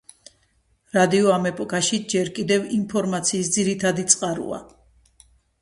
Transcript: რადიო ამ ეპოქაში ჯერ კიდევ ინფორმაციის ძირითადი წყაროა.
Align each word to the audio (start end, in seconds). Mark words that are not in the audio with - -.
რადიო 0.97 1.29
ამ 1.33 1.45
ეპოქაში 1.49 1.99
ჯერ 2.15 2.33
კიდევ 2.39 2.65
ინფორმაციის 2.79 3.55
ძირითადი 3.59 4.11
წყაროა. 4.15 4.63